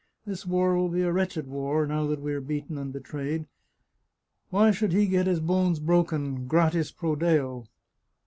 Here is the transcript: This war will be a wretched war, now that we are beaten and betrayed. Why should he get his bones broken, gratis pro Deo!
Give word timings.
This 0.25 0.47
war 0.47 0.75
will 0.75 0.89
be 0.89 1.03
a 1.03 1.11
wretched 1.13 1.45
war, 1.45 1.85
now 1.85 2.07
that 2.07 2.19
we 2.21 2.33
are 2.33 2.41
beaten 2.41 2.75
and 2.75 2.91
betrayed. 2.91 3.45
Why 4.49 4.71
should 4.71 4.93
he 4.93 5.05
get 5.05 5.27
his 5.27 5.39
bones 5.41 5.79
broken, 5.79 6.47
gratis 6.47 6.91
pro 6.91 7.15
Deo! 7.15 7.65